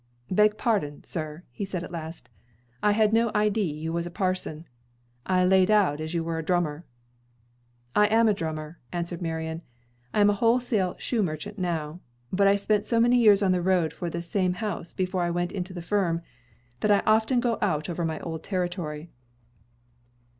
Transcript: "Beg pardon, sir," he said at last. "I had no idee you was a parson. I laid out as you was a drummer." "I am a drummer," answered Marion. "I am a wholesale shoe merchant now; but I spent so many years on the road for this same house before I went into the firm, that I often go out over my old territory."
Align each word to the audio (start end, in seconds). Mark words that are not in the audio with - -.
"Beg 0.31 0.57
pardon, 0.57 1.03
sir," 1.03 1.43
he 1.51 1.63
said 1.63 1.83
at 1.83 1.91
last. 1.91 2.27
"I 2.81 2.93
had 2.93 3.13
no 3.13 3.29
idee 3.35 3.71
you 3.71 3.93
was 3.93 4.07
a 4.07 4.09
parson. 4.09 4.67
I 5.27 5.45
laid 5.45 5.69
out 5.69 6.01
as 6.01 6.15
you 6.15 6.23
was 6.23 6.37
a 6.37 6.41
drummer." 6.41 6.85
"I 7.95 8.07
am 8.07 8.27
a 8.27 8.33
drummer," 8.33 8.79
answered 8.91 9.21
Marion. 9.21 9.61
"I 10.11 10.21
am 10.21 10.31
a 10.31 10.33
wholesale 10.33 10.95
shoe 10.97 11.21
merchant 11.21 11.59
now; 11.59 11.99
but 12.33 12.47
I 12.47 12.55
spent 12.55 12.87
so 12.87 12.99
many 12.99 13.17
years 13.17 13.43
on 13.43 13.51
the 13.51 13.61
road 13.61 13.93
for 13.93 14.09
this 14.09 14.27
same 14.27 14.53
house 14.53 14.91
before 14.91 15.21
I 15.21 15.29
went 15.29 15.51
into 15.51 15.71
the 15.71 15.83
firm, 15.83 16.23
that 16.79 16.89
I 16.89 17.03
often 17.05 17.39
go 17.39 17.59
out 17.61 17.87
over 17.87 18.03
my 18.03 18.19
old 18.21 18.41
territory." 18.41 19.11